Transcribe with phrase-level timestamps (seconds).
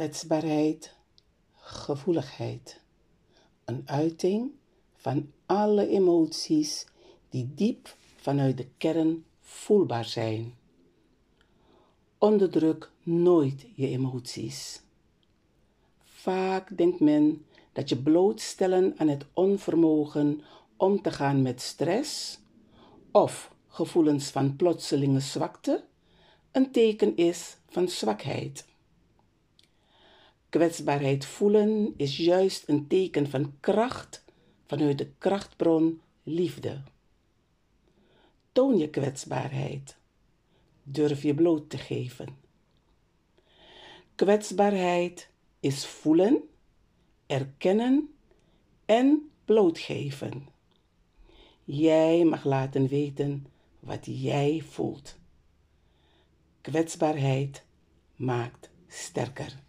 [0.00, 0.94] Kwetsbaarheid,
[1.56, 2.80] gevoeligheid.
[3.64, 4.50] Een uiting
[4.94, 6.86] van alle emoties
[7.28, 10.54] die diep vanuit de kern voelbaar zijn.
[12.18, 14.82] Onderdruk nooit je emoties.
[16.04, 20.40] Vaak denkt men dat je blootstellen aan het onvermogen
[20.76, 22.38] om te gaan met stress
[23.10, 25.84] of gevoelens van plotselinge zwakte
[26.52, 28.68] een teken is van zwakheid.
[30.50, 34.24] Kwetsbaarheid voelen is juist een teken van kracht
[34.66, 36.82] vanuit de krachtbron liefde.
[38.52, 39.96] Toon je kwetsbaarheid.
[40.82, 42.36] Durf je bloot te geven.
[44.14, 46.42] Kwetsbaarheid is voelen,
[47.26, 48.14] erkennen
[48.84, 50.48] en blootgeven.
[51.64, 53.46] Jij mag laten weten
[53.80, 55.18] wat jij voelt.
[56.60, 57.64] Kwetsbaarheid
[58.16, 59.68] maakt sterker.